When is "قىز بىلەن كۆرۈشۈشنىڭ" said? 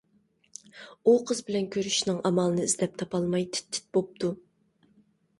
1.31-2.17